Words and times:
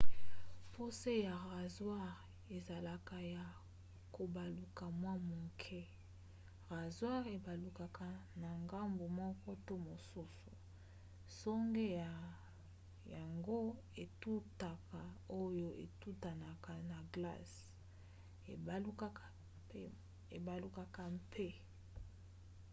po 0.73 0.83
se 0.99 1.13
ya 1.27 1.35
razware 1.51 2.15
ezalaka 2.57 3.17
ya 3.35 3.45
kobaluka 4.15 4.85
mwa 4.99 5.15
moke 5.31 5.79
razware 6.75 7.27
ebalukaka 7.37 8.07
na 8.41 8.49
ngambu 8.63 9.05
moko 9.19 9.49
to 9.65 9.73
mosusu 9.87 10.51
nsonge 11.29 11.87
na 12.03 12.09
yango 13.15 13.59
etutaka 14.03 15.01
oyo 15.41 15.69
etutanaka 15.85 16.73
na 16.89 16.97
glace 17.13 17.59
ebalukaka 20.37 21.03
mpe 21.21 21.47